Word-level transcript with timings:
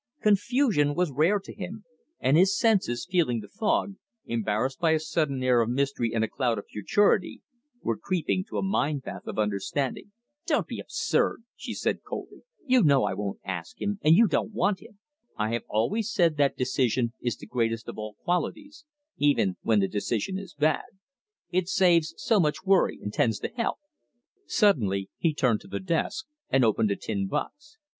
Confusion 0.23 0.95
was 0.95 1.11
rare 1.11 1.37
to 1.39 1.53
him, 1.53 1.85
and 2.19 2.35
his 2.35 2.57
senses, 2.57 3.05
feeling 3.07 3.39
the 3.39 3.47
fog, 3.47 3.97
embarrassed 4.25 4.79
by 4.79 4.93
a 4.93 4.99
sudden 4.99 5.43
air 5.43 5.61
of 5.61 5.69
mystery 5.69 6.11
and 6.15 6.23
a 6.23 6.27
cloud 6.27 6.57
of 6.57 6.65
futurity, 6.65 7.43
were 7.83 7.97
creeping 7.99 8.43
to 8.49 8.57
a 8.57 8.63
mind 8.63 9.03
path 9.03 9.27
of 9.27 9.37
understanding. 9.37 10.11
"Don't 10.47 10.65
be 10.65 10.79
absurd," 10.79 11.43
she 11.55 11.75
said 11.75 12.01
coldly. 12.01 12.41
"You 12.65 12.81
know 12.81 13.03
I 13.03 13.13
won't 13.13 13.41
ask 13.45 13.79
him, 13.79 13.99
and 14.01 14.15
you 14.15 14.27
don't 14.27 14.51
want 14.51 14.79
him." 14.81 14.97
"I 15.37 15.51
have 15.53 15.65
always 15.69 16.09
said 16.11 16.35
that 16.37 16.57
decision 16.57 17.13
is 17.21 17.35
the 17.37 17.45
greatest 17.45 17.87
of 17.87 17.99
all 17.99 18.15
qualities 18.23 18.85
even 19.17 19.57
when 19.61 19.81
the 19.81 19.87
decision 19.87 20.39
is 20.39 20.55
bad. 20.55 20.85
It 21.51 21.67
saves 21.69 22.15
so 22.17 22.39
much 22.39 22.63
worry, 22.65 22.97
and 23.03 23.13
tends 23.13 23.37
to 23.41 23.49
health." 23.49 23.77
Suddenly 24.47 25.11
he 25.19 25.31
turned 25.35 25.61
to 25.61 25.67
the 25.67 25.79
desk 25.79 26.25
and 26.49 26.65
opened 26.65 26.89
a 26.89 26.95
tin 26.95 27.27
box. 27.27 27.77